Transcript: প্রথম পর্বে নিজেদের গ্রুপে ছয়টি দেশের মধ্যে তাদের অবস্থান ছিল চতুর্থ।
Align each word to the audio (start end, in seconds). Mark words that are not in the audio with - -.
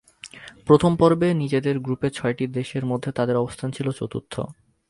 প্রথম 0.65 0.91
পর্বে 0.95 1.29
নিজেদের 1.33 1.75
গ্রুপে 1.79 2.09
ছয়টি 2.09 2.45
দেশের 2.51 2.83
মধ্যে 2.85 3.09
তাদের 3.11 3.35
অবস্থান 3.35 3.69
ছিল 3.71 3.87
চতুর্থ। 3.91 4.33